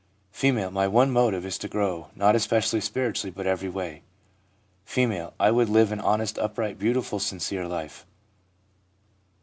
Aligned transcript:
'F.' 0.43 0.51
My 0.73 0.87
one 0.87 1.11
motive 1.11 1.45
is 1.45 1.59
to 1.59 1.67
grow, 1.67 2.07
not 2.15 2.35
especially 2.35 2.81
spiritually, 2.81 3.29
but 3.29 3.45
every 3.45 3.69
way/ 3.69 4.01
F.' 4.87 5.29
I 5.39 5.51
would 5.51 5.69
live 5.69 5.91
an 5.91 5.99
honest, 5.99 6.39
upright, 6.39 6.79
beautiful, 6.79 7.19
sincere 7.19 7.67
life.' 7.67 8.07